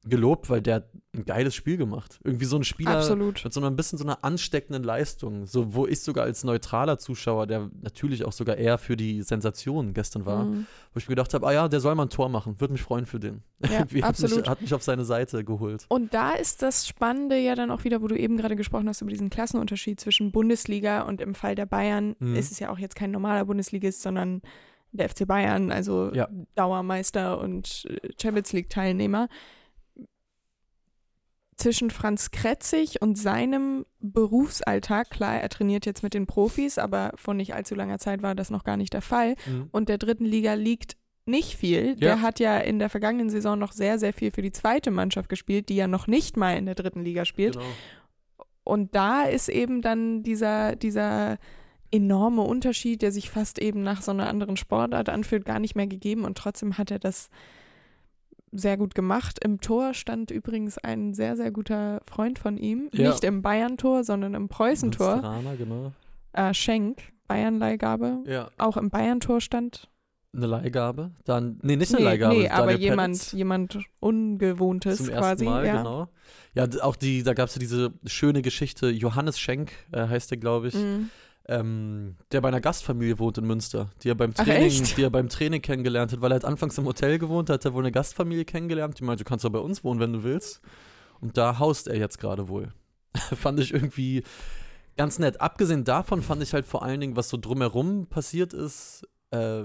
[0.04, 2.20] gelobt, weil der hat ein geiles Spiel gemacht.
[2.22, 3.42] Irgendwie so ein Spieler Absolut.
[3.42, 6.98] mit so einer ein bisschen so einer ansteckenden Leistung, so wo ich sogar als neutraler
[6.98, 10.66] Zuschauer, der natürlich auch sogar eher für die Sensation gestern war, Mhm.
[10.92, 12.82] wo ich mir gedacht habe, ah ja, der soll mal ein Tor machen, würde mich
[12.82, 13.42] freuen für den.
[13.64, 14.48] Ja, Irgendwie hat, mich, absolut.
[14.48, 15.86] hat mich auf seine Seite geholt.
[15.88, 19.00] Und da ist das Spannende ja dann auch wieder, wo du eben gerade gesprochen hast
[19.00, 22.36] über diesen Klassenunterschied zwischen Bundesliga und im Fall der Bayern Mhm.
[22.36, 24.42] ist es ja auch jetzt kein normaler Bundesligist, sondern
[24.92, 26.28] der FC Bayern, also Ja.
[26.54, 29.28] Dauermeister und äh, Champions League Teilnehmer.
[31.56, 37.32] Zwischen Franz Kretzig und seinem Berufsalltag, klar, er trainiert jetzt mit den Profis, aber vor
[37.32, 39.36] nicht allzu langer Zeit war das noch gar nicht der Fall.
[39.72, 41.96] Und der dritten Liga liegt nicht viel.
[41.96, 45.28] Der hat ja in der vergangenen Saison noch sehr, sehr viel für die zweite Mannschaft
[45.28, 47.54] gespielt, die ja noch nicht mal in der dritten Liga spielt.
[47.54, 47.66] Genau.
[48.62, 51.38] Und da ist eben dann dieser, dieser
[51.90, 55.86] enorme Unterschied, der sich fast eben nach so einer anderen Sportart anfühlt, gar nicht mehr
[55.86, 56.24] gegeben.
[56.24, 57.30] Und trotzdem hat er das
[58.52, 59.38] sehr gut gemacht.
[59.44, 62.88] Im Tor stand übrigens ein sehr, sehr guter Freund von ihm.
[62.92, 63.10] Ja.
[63.10, 65.16] Nicht im Bayern-Tor, sondern im Preußen-Tor.
[65.16, 65.92] Münsteraner, genau.
[66.32, 68.22] Äh, Schenk, Bayern-Leihgabe.
[68.26, 68.48] Ja.
[68.58, 69.88] Auch im Bayern-Tor stand.
[70.34, 71.12] Eine Leihgabe.
[71.24, 72.34] Dann, nee, nicht eine Nee, Leihgabe.
[72.36, 75.18] nee aber jemand, jemand Ungewohntes zum quasi.
[75.20, 75.76] ersten Mal, ja.
[75.78, 76.08] genau.
[76.54, 80.38] Ja, auch die, da gab es ja diese schöne Geschichte, Johannes Schenk äh, heißt der,
[80.38, 81.10] glaube ich, Mhm.
[81.48, 85.28] Ähm, der bei einer Gastfamilie wohnt in Münster, die er beim Training, die er beim
[85.28, 88.44] Training kennengelernt hat, weil er hat anfangs im Hotel gewohnt, hat er wohl eine Gastfamilie
[88.44, 90.60] kennengelernt, die meinte, du kannst doch bei uns wohnen, wenn du willst.
[91.20, 92.72] Und da haust er jetzt gerade wohl.
[93.14, 94.22] fand ich irgendwie
[94.96, 95.40] ganz nett.
[95.40, 99.64] Abgesehen davon fand ich halt vor allen Dingen, was so drumherum passiert ist, äh,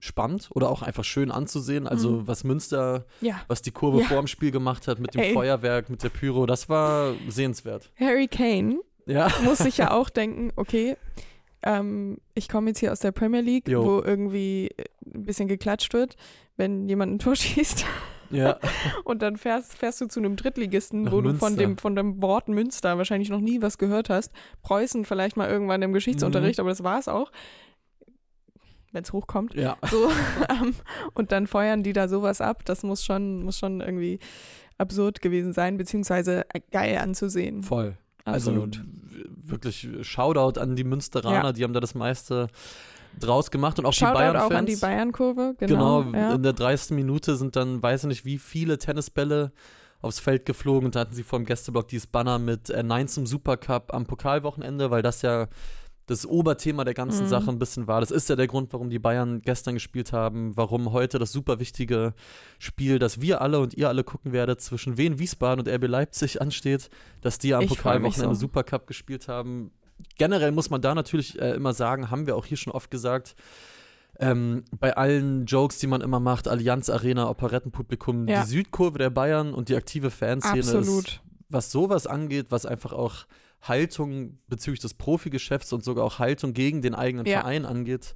[0.00, 1.86] spannend oder auch einfach schön anzusehen.
[1.88, 2.28] Also Mhm.
[2.28, 3.40] was Münster, Ja.
[3.48, 4.06] was die Kurve Ja.
[4.06, 5.32] vor dem Spiel gemacht hat mit dem Ey.
[5.34, 7.90] Feuerwerk, mit der Pyro, das war sehenswert.
[7.98, 9.28] Harry Kane Ja.
[9.44, 10.96] muss sich ja auch denken, okay,
[11.62, 13.84] ähm, ich komme jetzt hier aus der Premier League, Jo.
[13.84, 16.16] wo irgendwie äh, ein bisschen geklatscht wird,
[16.56, 17.84] wenn jemand ein Tor schießt.
[18.30, 18.58] Ja.
[19.04, 21.56] Und dann fährst, fährst du zu einem Drittligisten, Nach wo du von Münster.
[21.56, 24.32] dem, von dem Wort Münster wahrscheinlich noch nie was gehört hast.
[24.62, 27.32] Preußen vielleicht mal irgendwann im Geschichtsunterricht, aber das war es auch.
[28.92, 29.54] Wenn es hochkommt.
[29.54, 29.78] Ja.
[29.90, 30.10] So,
[30.50, 30.74] ähm,
[31.14, 32.64] und dann feuern die da sowas ab.
[32.66, 34.18] Das muss schon, muss schon irgendwie
[34.76, 37.62] absurd gewesen sein, beziehungsweise geil anzusehen.
[37.62, 37.96] Voll.
[38.34, 38.78] Absolut.
[38.78, 38.88] Also
[39.44, 41.52] wirklich Shoutout an die Münsteraner, Ja.
[41.52, 42.48] die haben da das meiste
[43.18, 44.52] draus gemacht und auch die Shoutout Bayern-Fans.
[44.52, 46.02] auch an die Bayern-Kurve, genau.
[46.04, 46.34] Genau, ja.
[46.34, 46.94] in der 30.
[46.94, 49.52] Minute sind dann, weiß ich nicht, wie viele Tennisbälle
[50.00, 53.08] aufs Feld geflogen und da hatten sie vor dem Gästeblock dieses Banner mit äh, Nein
[53.08, 55.48] zum Supercup am Pokalwochenende, weil das ja
[56.08, 57.28] das Oberthema der ganzen Mhm.
[57.28, 58.00] Sache ein bisschen war.
[58.00, 61.60] Das ist ja der Grund, warum die Bayern gestern gespielt haben, warum heute das super
[61.60, 62.14] wichtige
[62.58, 66.40] Spiel, das wir alle und ihr alle gucken werdet, zwischen Wien, Wiesbaden und RB Leipzig
[66.42, 66.90] ansteht,
[67.20, 68.40] dass die am Pokalwochenende so.
[68.40, 69.70] Supercup gespielt haben.
[70.16, 73.34] Generell muss man da natürlich äh, immer sagen, haben wir auch hier schon oft gesagt,
[74.20, 78.42] ähm, bei allen Jokes, die man immer macht, Allianz Arena, Operettenpublikum, Ja.
[78.42, 81.20] die Südkurve der Bayern und die aktive Fanszene ist, Absolut.
[81.48, 83.26] was sowas angeht, was einfach auch
[83.62, 87.40] Haltung bezüglich des Profigeschäfts und sogar auch Haltung gegen den eigenen Ja.
[87.40, 88.14] Verein angeht,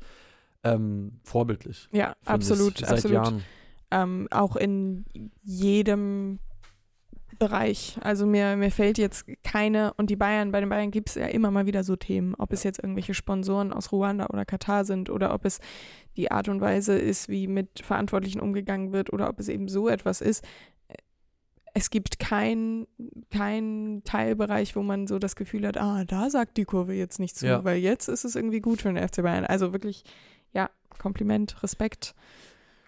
[0.65, 1.89] ähm, vorbildlich.
[1.93, 3.15] Ja, absolut, ich, seit absolut.
[3.15, 3.43] Jahren.
[3.91, 5.05] Ähm, auch in
[5.43, 6.39] jedem
[7.39, 7.99] Bereich.
[8.01, 11.27] Also mir, mir fällt jetzt keine, und die Bayern, bei den Bayern gibt es ja
[11.27, 15.11] immer mal wieder so Themen, ob es jetzt irgendwelche Sponsoren aus Ruanda oder Katar sind
[15.11, 15.59] oder ob es
[16.17, 19.89] die Art und Weise ist, wie mit Verantwortlichen umgegangen wird oder ob es eben so
[19.89, 20.45] etwas ist.
[21.75, 22.87] Es gibt keinen
[23.31, 27.37] kein Teilbereich, wo man so das Gefühl hat, ah, da sagt die Kurve jetzt nicht
[27.37, 27.65] zu, Ja.
[27.65, 29.45] weil jetzt ist es irgendwie gut für den FC Bayern.
[29.47, 30.05] Also wirklich,
[30.53, 32.15] ja, Kompliment, Respekt.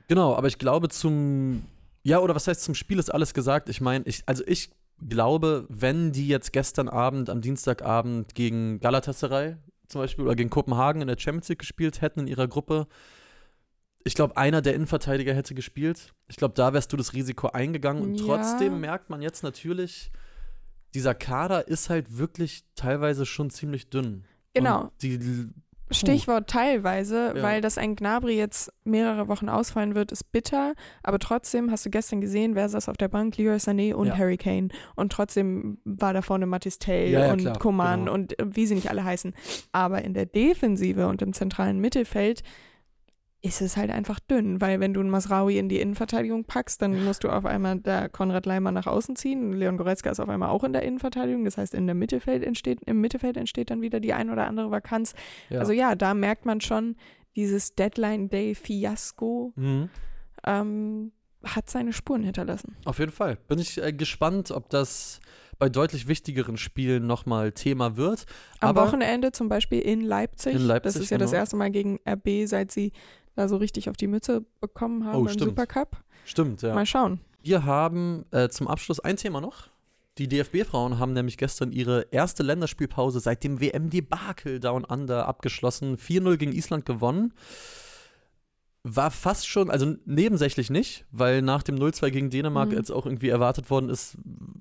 [0.08, 1.64] Genau, aber ich glaube zum,
[2.02, 3.70] ja, oder was heißt zum Spiel ist alles gesagt.
[3.70, 4.70] Ich meine, ich, also ich
[5.08, 9.56] glaube, wenn die jetzt gestern Abend, am Dienstagabend gegen Galatasaray
[9.88, 12.86] zum Beispiel oder gegen Kopenhagen in der Champions League gespielt hätten in ihrer Gruppe,
[14.04, 16.12] ich glaube, einer der Innenverteidiger hätte gespielt.
[16.28, 18.02] Ich glaube, da wärst du das Risiko eingegangen.
[18.02, 18.26] Und Ja.
[18.26, 20.12] trotzdem merkt man jetzt natürlich,
[20.94, 24.24] dieser Kader ist halt wirklich teilweise schon ziemlich dünn.
[24.52, 24.90] Genau.
[25.02, 25.48] Die,
[25.90, 27.42] Stichwort teilweise, Ja.
[27.42, 30.74] weil dass ein Gnabry jetzt mehrere Wochen ausfallen wird, ist bitter.
[31.02, 33.36] Aber trotzdem hast du gestern gesehen, wer saß auf der Bank?
[33.36, 34.16] Leroy Sané und Ja.
[34.16, 34.68] Harry Kane.
[34.96, 38.14] Und trotzdem war da vorne Matis Tell Ja, ja, und klar, Coman genau.
[38.14, 39.34] und äh, wie sie nicht alle heißen.
[39.72, 42.42] Aber in der Defensive und im zentralen Mittelfeld
[43.44, 47.04] ist es halt einfach dünn, weil wenn du einen Masraoui in die Innenverteidigung packst, dann
[47.04, 49.52] musst du auf einmal da Konrad Leimer nach außen ziehen.
[49.52, 51.44] Leon Goretzka ist auf einmal auch in der Innenverteidigung.
[51.44, 54.70] Das heißt, in der Mittelfeld entsteht, im Mittelfeld entsteht dann wieder die ein oder andere
[54.70, 55.12] Vakanz.
[55.50, 55.60] ja.
[55.60, 56.96] Also ja, da merkt man schon,
[57.36, 59.88] dieses Deadline-Day-Fiasko Mhm.
[60.46, 61.12] ähm,
[61.44, 62.76] hat seine Spuren hinterlassen.
[62.86, 63.36] Auf jeden Fall.
[63.48, 65.20] Bin ich äh, gespannt, ob das
[65.58, 68.24] bei deutlich wichtigeren Spielen nochmal Thema wird.
[68.60, 70.54] Am Aber Wochenende zum Beispiel in Leipzig.
[70.54, 71.40] In Leipzig, das ist ja das genau.
[71.40, 72.92] erste Mal gegen RB, seit sie
[73.34, 75.50] da so richtig auf die Mütze bekommen haben Oh, im stimmt.
[75.50, 75.96] Supercup.
[76.24, 76.74] stimmt, ja.
[76.74, 77.20] Mal schauen.
[77.42, 79.68] Wir haben äh, zum Abschluss ein Thema noch.
[80.18, 85.96] Die DFB-Frauen haben nämlich gestern ihre erste Länderspielpause seit dem WM-Debakel Down Under abgeschlossen.
[85.96, 87.32] 4-0 gegen Island gewonnen.
[88.86, 92.76] War fast schon, also nebensächlich nicht, weil nach dem 0-2 gegen Dänemark Mhm.
[92.76, 94.16] jetzt auch irgendwie erwartet worden ist,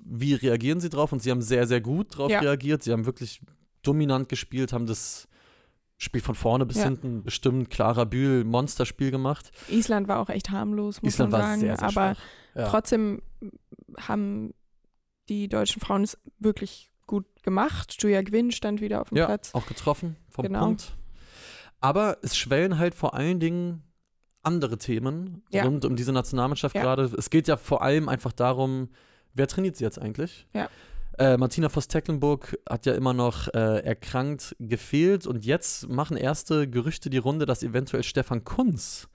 [0.05, 1.11] wie reagieren sie drauf?
[1.11, 2.39] Und sie haben sehr, sehr gut drauf Ja.
[2.39, 2.83] reagiert.
[2.83, 3.41] Sie haben wirklich
[3.83, 5.27] dominant gespielt, haben das
[6.03, 6.83] Spiel von vorne bis Ja.
[6.85, 7.69] hinten bestimmt.
[7.69, 9.51] Clara Bühl, Monsterspiel gemacht.
[9.69, 11.59] Island war auch echt harmlos, muss Island man sagen.
[11.61, 12.15] sehr, sehr aber.
[12.55, 12.69] Ja.
[12.69, 13.21] trotzdem
[13.97, 14.53] haben
[15.29, 17.95] die deutschen Frauen es wirklich gut gemacht.
[17.99, 19.53] Julia Gwynn stand wieder auf dem Ja, Platz.
[19.55, 20.65] auch getroffen vom Genau.
[20.65, 20.95] Punkt.
[21.79, 23.83] Aber es schwellen halt vor allen Dingen
[24.41, 25.63] andere Themen Ja.
[25.63, 27.03] rund um diese Nationalmannschaft gerade.
[27.17, 28.89] Es geht ja vor allem einfach darum,
[29.33, 30.47] wer trainiert sie jetzt eigentlich?
[30.53, 30.69] Ja.
[31.19, 37.09] Äh, Martina Voss-Tecklenburg hat ja immer noch äh, erkrankt gefehlt und jetzt machen erste Gerüchte
[37.09, 39.07] die Runde, dass eventuell Stefan Kunz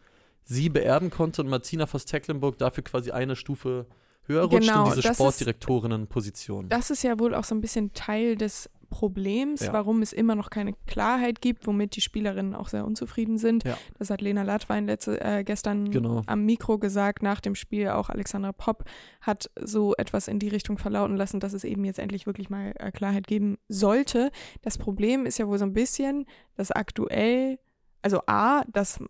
[0.44, 3.86] sie beerben konnte und Martina Voss-Tecklenburg dafür quasi eine Stufe
[4.26, 6.68] höher rutscht Genau, in diese das ist- Sportdirektorinnen-Position.
[6.68, 9.72] Das ist ja wohl auch so ein bisschen Teil des Problems, Ja.
[9.72, 13.64] warum es immer noch keine Klarheit gibt, womit die Spielerinnen auch sehr unzufrieden sind.
[13.64, 13.76] Ja.
[13.98, 16.22] Das hat Lena Latwein letzte, äh, gestern Genau.
[16.26, 17.88] am Mikro gesagt, nach dem Spiel.
[17.88, 18.84] Auch Alexandra Popp
[19.20, 22.72] hat so etwas in die Richtung verlauten lassen, dass es eben jetzt endlich wirklich mal
[22.78, 24.30] äh, Klarheit geben sollte.
[24.62, 26.24] Das Problem ist ja wohl so ein bisschen,
[26.56, 27.58] dass aktuell,
[28.02, 29.00] also A, dass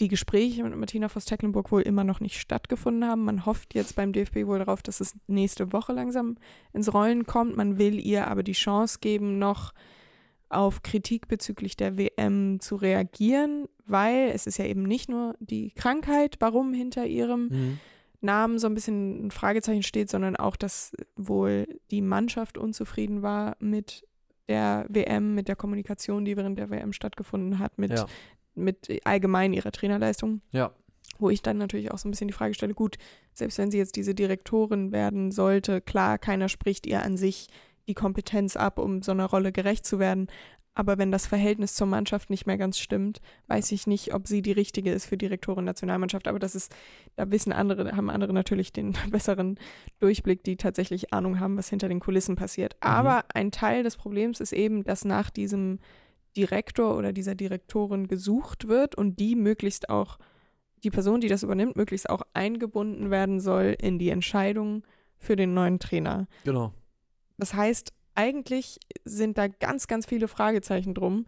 [0.00, 3.24] die Gespräche mit Martina Voss-Tecklenburg wohl immer noch nicht stattgefunden haben.
[3.24, 6.36] Man hofft jetzt beim DFB wohl darauf, dass es nächste Woche langsam
[6.72, 7.56] ins Rollen kommt.
[7.56, 9.72] Man will ihr aber die Chance geben, noch
[10.48, 15.70] auf Kritik bezüglich der WM zu reagieren, weil es ist ja eben nicht nur die
[15.70, 17.78] Krankheit, warum hinter ihrem Mhm.
[18.22, 23.56] Namen so ein bisschen ein Fragezeichen steht, sondern auch, dass wohl die Mannschaft unzufrieden war
[23.60, 24.06] mit
[24.48, 28.06] der WM, mit der Kommunikation, die während der WM stattgefunden hat, mit, Ja.
[28.54, 30.40] Mit allgemein ihrer Trainerleistung.
[30.52, 30.72] Ja.
[31.18, 32.96] Wo ich dann natürlich auch so ein bisschen die Frage stelle, gut,
[33.34, 37.48] selbst wenn sie jetzt diese Direktorin werden sollte, klar, keiner spricht ihr an sich
[37.88, 40.28] die Kompetenz ab, um so einer Rolle gerecht zu werden.
[40.74, 44.40] Aber wenn das Verhältnis zur Mannschaft nicht mehr ganz stimmt, weiß ich nicht, ob sie
[44.40, 46.28] die richtige ist für Direktorin Nationalmannschaft.
[46.28, 46.74] Aber das ist,
[47.16, 49.58] da wissen andere, haben andere natürlich den besseren
[49.98, 52.76] Durchblick, die tatsächlich Ahnung haben, was hinter den Kulissen passiert.
[52.80, 55.80] Aber ein Teil des Problems ist eben, dass nach diesem
[56.36, 60.18] Direktor oder dieser Direktorin gesucht wird und die möglichst auch,
[60.82, 64.84] die Person, die das übernimmt, möglichst auch eingebunden werden soll in die Entscheidung
[65.18, 66.26] für den neuen Trainer.
[66.44, 66.72] Genau.
[67.36, 71.26] Das heißt, eigentlich sind da ganz, ganz viele Fragezeichen drum.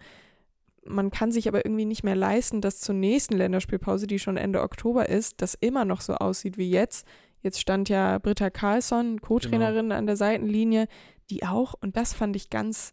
[0.84, 4.62] Man kann sich aber irgendwie nicht mehr leisten, dass zur nächsten Länderspielpause, die schon Ende
[4.62, 7.06] Oktober ist, das immer noch so aussieht wie jetzt.
[7.40, 10.86] Jetzt stand ja Britta Karlsson, Co-Trainerin an der Seitenlinie,
[11.30, 12.92] die auch, und das fand ich ganz,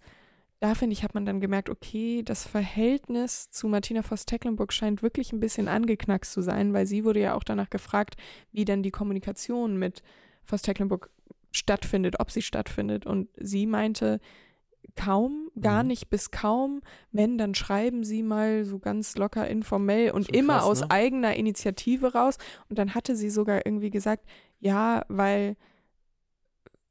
[0.59, 5.31] da finde ich, hat man dann gemerkt, okay, das Verhältnis zu Martina Voss-Tecklenburg scheint wirklich
[5.31, 8.15] ein bisschen angeknackst zu sein, weil sie wurde ja auch danach gefragt,
[8.51, 10.03] wie denn die Kommunikation mit
[10.43, 11.09] Voss-Tecklenburg
[11.51, 13.05] stattfindet, ob sie stattfindet.
[13.05, 14.19] Und sie meinte,
[14.95, 15.87] kaum, gar Mhm.
[15.87, 16.81] nicht bis kaum.
[17.11, 20.91] Wenn, dann schreiben sie mal so ganz locker informell und Schon immer krass, aus ne?
[20.91, 22.37] eigener Initiative raus.
[22.69, 24.25] Und dann hatte sie sogar irgendwie gesagt,
[24.59, 25.55] ja, weil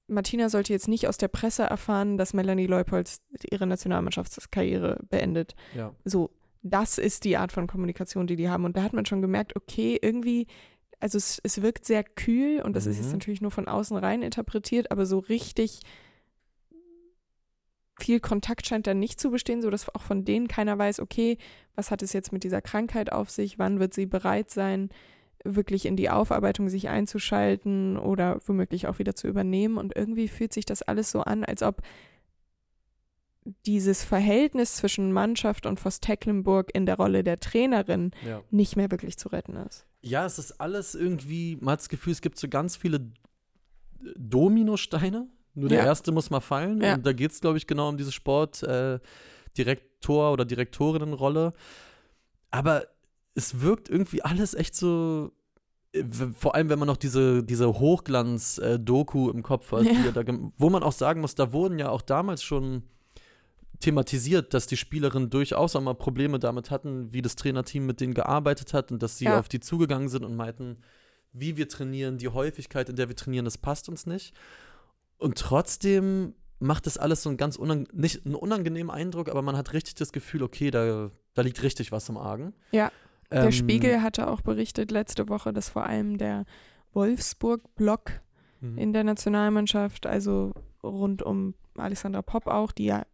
[0.09, 5.55] Martina sollte jetzt nicht aus der Presse erfahren, dass Melanie Leupolz ihre Nationalmannschaftskarriere beendet.
[5.75, 5.94] Ja.
[6.05, 6.31] So,
[6.62, 8.64] das ist die Art von Kommunikation, die die haben.
[8.64, 10.47] Und da hat man schon gemerkt, okay, irgendwie,
[10.99, 13.12] also es, es wirkt sehr kühl und das ist jetzt Mhm.
[13.12, 15.81] natürlich nur von außen rein interpretiert, aber so richtig
[18.01, 21.37] viel Kontakt scheint da nicht zu bestehen, sodass auch von denen keiner weiß, okay,
[21.75, 24.90] was hat es jetzt mit dieser Krankheit auf sich, wann wird sie bereit sein,
[25.44, 29.79] wirklich in die Aufarbeitung sich einzuschalten oder womöglich auch wieder zu übernehmen.
[29.79, 31.83] Und irgendwie fühlt sich das alles so an, als ob
[33.66, 38.42] dieses Verhältnis zwischen Mannschaft und Voss Tecklenburg in der Rolle der Trainerin ja.
[38.51, 39.87] nicht mehr wirklich zu retten ist.
[40.03, 43.11] Ja, es ist alles irgendwie, man hat das Gefühl, es gibt so ganz viele
[44.16, 45.29] Dominosteine.
[45.55, 45.87] Nur der Ja.
[45.87, 46.81] erste muss mal fallen.
[46.83, 46.94] Ja.
[46.94, 51.53] Und da geht es, glaube ich, genau um diese Sport-Direktor- oder Direktorinnenrolle.
[52.51, 52.87] Aber
[53.38, 55.31] es wirkt irgendwie alles echt so.
[55.92, 56.05] äh,
[56.37, 60.11] Vor allem, wenn man noch diese, diese Hochglanz-Doku im Kopf hat, Ja.
[60.12, 60.22] da,
[60.57, 62.83] wo man auch sagen muss, da wurden ja auch damals schon
[63.81, 68.12] thematisiert, dass die Spielerinnen durchaus auch mal Probleme damit hatten, wie das Trainerteam mit denen
[68.14, 69.38] gearbeitet hat und dass sie Ja.
[69.38, 70.79] auf die zugegangen sind und meinten,
[71.33, 74.35] wie wir trainieren, die Häufigkeit, in der wir trainieren, das passt uns nicht.
[75.18, 79.57] Und trotzdem macht das alles so einen ganz unang nicht einen unangenehmen Eindruck, aber man
[79.57, 82.55] hat richtig das Gefühl, okay, da, da liegt richtig was im Argen.
[82.72, 82.90] Ja.
[83.31, 86.45] Der Ähm, Spiegel hatte auch berichtet letzte Woche, dass vor allem der
[86.95, 88.12] Wolfsburg-Block
[88.61, 88.79] mhm.
[88.79, 93.05] in der Nationalmannschaft, also rund um Alexandra Popp auch, die ja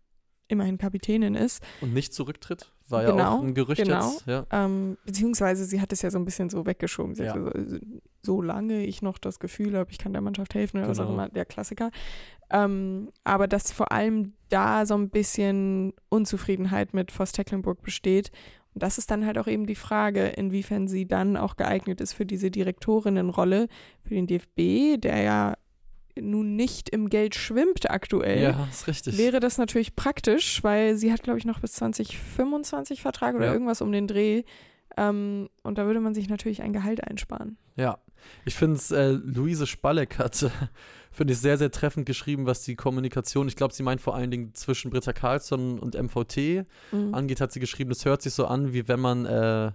[0.46, 4.10] immerhin Kapitänin ist, Und nicht zurücktritt, war ja Genau, auch ein Gerücht genau.
[4.12, 4.26] jetzt.
[4.26, 4.46] Ja.
[4.50, 7.14] ähm, beziehungsweise sie hat es ja so ein bisschen so weggeschoben.
[7.14, 7.50] Sie hat Ja.
[7.66, 7.78] so,
[8.22, 11.14] solange ich noch das Gefühl habe, ich kann der Mannschaft helfen oder was auch Genau.
[11.14, 11.90] immer, der Klassiker.
[12.50, 18.30] Ähm, aber dass vor allem da so ein bisschen Unzufriedenheit mit Voss Tecklenburg besteht.
[18.74, 22.12] Und das ist dann halt auch eben die Frage, inwiefern sie dann auch geeignet ist
[22.12, 23.68] für diese Direktorinnenrolle
[24.02, 25.54] für den DFB, der ja
[26.16, 28.42] nun nicht im Geld schwimmt aktuell.
[28.42, 29.18] ja, ist richtig.
[29.18, 33.52] Wäre das natürlich praktisch, weil sie hat, glaube ich, noch bis 2025 Vertrag oder Ja.
[33.52, 34.42] irgendwas um den Dreh.
[34.96, 37.56] Ähm, und da würde man sich natürlich ein Gehalt einsparen.
[37.76, 37.98] Ja,
[38.44, 40.50] ich finde es, äh, Luise Spalleck hat,
[41.10, 44.30] finde ich, sehr, sehr treffend geschrieben, was die Kommunikation, ich glaube, sie meint vor allen
[44.30, 47.14] Dingen zwischen Britta Karlsson und MVT Mhm.
[47.14, 49.72] angeht, hat sie geschrieben, das hört sich so an, wie wenn man, äh,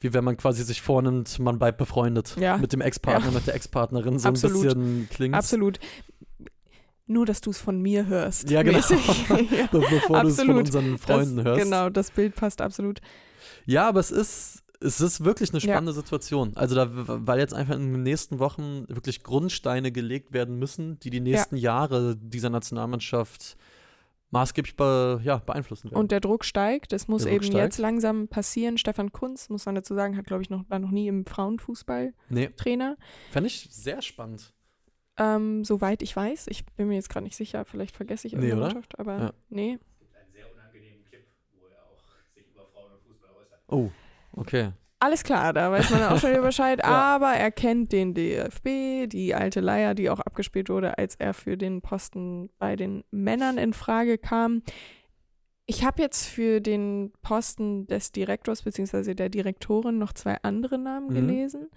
[0.00, 2.56] wie wenn man quasi sich vornimmt, man bleibt befreundet Ja.
[2.58, 3.34] mit dem Ex-Partner, Ja.
[3.34, 4.18] mit der Ex-Partnerin.
[4.18, 4.56] So Absolut.
[4.58, 5.34] ein bisschen klingt.
[5.34, 5.78] Absolut.
[7.06, 8.48] Nur, dass du es von mir hörst.
[8.50, 8.78] Ja, genau.
[9.50, 9.66] ja.
[9.70, 11.64] Be bevor du es von unseren Freunden das, hörst.
[11.64, 13.00] Genau, das Bild passt absolut.
[13.66, 15.72] Ja, aber es ist, es ist wirklich eine Ja.
[15.72, 16.52] spannende Situation.
[16.56, 21.10] Also da, weil jetzt einfach in den nächsten Wochen wirklich Grundsteine gelegt werden müssen, die
[21.10, 23.56] die nächsten Jahre dieser Nationalmannschaft
[24.30, 26.00] maßgeblich be, ja, beeinflussen werden.
[26.00, 26.90] Und der Druck steigt.
[26.92, 27.54] Das muss eben steigt.
[27.64, 28.78] jetzt langsam passieren.
[28.78, 32.12] Stefan Kunz, muss man dazu sagen, hat, glaube ich, noch, war noch nie im Frauenfußball
[32.30, 32.96] nee, Trainer.
[33.30, 34.52] fände ich sehr spannend.
[35.16, 36.48] Ähm, soweit ich weiß.
[36.48, 37.64] Ich bin mir jetzt gerade nicht sicher.
[37.64, 38.74] Vielleicht vergesse ich Nee, irgendeine oder?
[38.74, 38.98] Mannschaft.
[38.98, 39.32] Aber Ja.
[39.50, 39.70] nee.
[39.70, 41.24] einen sehr unangenehmen Clip,
[41.56, 42.02] wo er auch
[42.34, 43.60] sich über Frauen und Fußball äußert.
[43.74, 43.90] Oh,
[44.32, 44.70] okay.
[45.00, 46.78] Alles klar, da weiß man auch schon wieder Bescheid.
[46.82, 46.88] Ja.
[47.16, 51.56] Aber er kennt den DFB, die alte Leier, die auch abgespielt wurde, als er für
[51.58, 54.62] den Posten bei den Männern in Frage kam.
[55.66, 59.14] Ich habe jetzt für den Posten des Direktors bzw.
[59.14, 61.14] der Direktorin noch zwei andere Namen Mhm.
[61.14, 61.68] gelesen.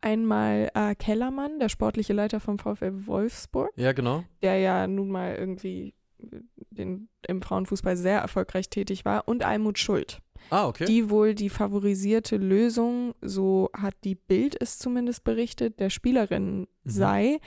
[0.00, 4.24] Einmal äh, Kellermann, der sportliche Leiter vom VfL Wolfsburg, Ja, genau.
[4.42, 9.78] der ja nun mal irgendwie äh, den, im Frauenfußball sehr erfolgreich tätig war, und Almut
[9.78, 10.84] Schuld Ah, okay.
[10.84, 16.66] die wohl die favorisierte Lösung, so hat die Bild es zumindest berichtet, der Spielerin Mhm.
[16.84, 17.38] sei,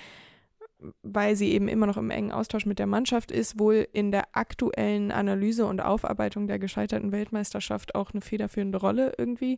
[1.02, 4.26] weil sie eben immer noch im engen Austausch mit der Mannschaft ist, wohl in der
[4.34, 9.58] aktuellen Analyse und Aufarbeitung der gescheiterten Weltmeisterschaft auch eine federführende Rolle irgendwie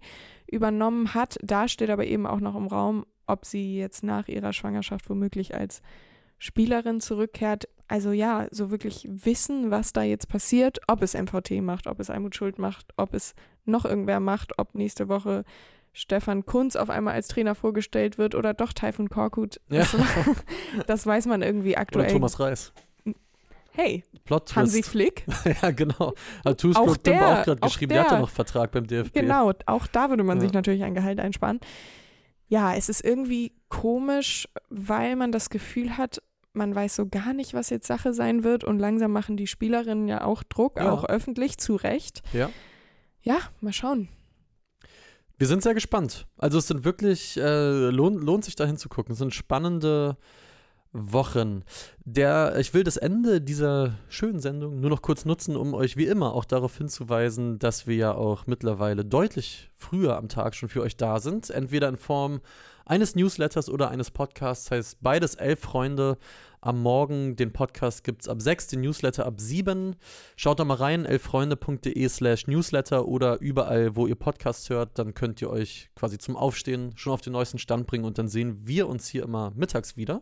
[0.50, 1.38] übernommen hat.
[1.42, 5.56] Da steht aber eben auch noch im Raum, ob sie jetzt nach ihrer Schwangerschaft womöglich
[5.56, 5.82] als
[6.40, 7.68] Spielerin zurückkehrt.
[7.88, 12.10] Also ja, so wirklich wissen, was da jetzt passiert, ob es MVT macht, ob es
[12.10, 13.34] Almut Schuld macht, ob es
[13.66, 15.46] noch irgendwer macht, ob nächste Woche
[15.94, 19.60] Stefan Kunz auf einmal als Trainer vorgestellt wird oder doch Taifun Korkut.
[19.70, 19.80] Ja.
[19.80, 19.96] Das,
[20.88, 22.12] das weiß man irgendwie Oder aktuell.
[22.12, 22.72] Thomas Reis.
[23.72, 24.82] Hey, Plot Hansi.
[24.84, 25.24] Flick.
[25.62, 26.14] ja, genau.
[26.44, 28.20] Hat Tuchel Auch der- auch gerade geschrieben, der der.
[28.20, 29.14] noch Vertrag beim DFB.
[29.14, 30.42] Genau, auch da würde man Ja.
[30.42, 31.60] sich natürlich ein Gehalt einsparen.
[32.48, 36.22] Ja, es ist irgendwie komisch, weil man das Gefühl hat,
[36.58, 40.08] man weiß so gar nicht, was jetzt Sache sein wird und langsam machen die Spielerinnen
[40.08, 40.92] ja auch Druck, Ja.
[40.92, 42.22] auch öffentlich, zu Recht.
[42.34, 42.50] Ja.
[43.22, 44.10] Ja, mal schauen.
[45.38, 46.26] Wir sind sehr gespannt.
[46.38, 49.14] Also es sind wirklich, äh, lohnt, lohnt sich da hinzugucken.
[49.14, 50.18] Es sind spannende
[50.94, 51.64] Wochen.
[52.06, 56.06] Der, ich will das Ende dieser schönen Sendung nur noch kurz nutzen, um euch wie
[56.06, 60.82] immer auch darauf hinzuweisen, dass wir ja auch mittlerweile deutlich früher am Tag schon für
[60.82, 61.50] euch da sind.
[61.52, 62.40] Entweder in Form
[62.88, 64.72] eines Newsletters oder eines Podcasts.
[64.72, 66.18] Heißt beides elf Freunde
[66.62, 67.36] am Morgen.
[67.36, 69.96] Den Podcast gibt es ab sechs, den Newsletter ab sieben.
[70.36, 74.98] Schaut da mal rein, elffreunde.de slash Newsletter oder überall, wo ihr Podcasts hört.
[75.00, 78.28] Dann könnt ihr euch quasi zum Aufstehen schon auf den neuesten Stand bringen und dann
[78.28, 80.22] sehen wir uns hier immer mittags wieder.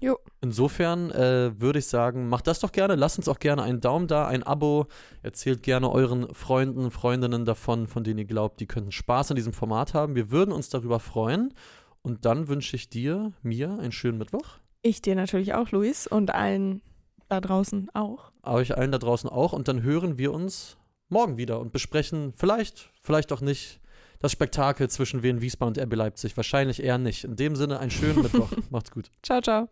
[0.00, 0.18] Jo.
[0.40, 2.94] Insofern äh, würde ich sagen, macht das doch gerne.
[2.94, 4.86] Lasst uns auch gerne einen Daumen da, ein Abo.
[5.22, 9.52] Erzählt gerne euren Freunden, Freundinnen davon, von denen ihr glaubt, die könnten Spaß an diesem
[9.52, 10.14] Format haben.
[10.14, 11.54] Wir würden uns darüber freuen.
[12.02, 14.58] Und dann wünsche ich dir, mir, einen schönen Mittwoch.
[14.82, 16.82] Ich dir natürlich auch, Luis, und allen
[17.28, 18.30] da draußen auch.
[18.44, 19.52] euch allen da draußen auch.
[19.52, 20.76] Und dann hören wir uns
[21.08, 23.80] morgen wieder und besprechen vielleicht, vielleicht auch nicht,
[24.20, 26.36] das Spektakel zwischen Wien Wiesbaden und RB Leipzig.
[26.36, 27.24] Wahrscheinlich eher nicht.
[27.24, 28.50] In dem Sinne, einen schönen Mittwoch.
[28.70, 29.10] Macht's gut.
[29.22, 29.68] Ciao, ciao.